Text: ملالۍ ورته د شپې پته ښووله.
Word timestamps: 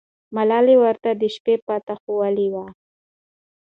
ملالۍ 0.35 0.75
ورته 0.83 1.09
د 1.21 1.23
شپې 1.35 1.55
پته 1.65 1.93
ښووله. 2.01 2.65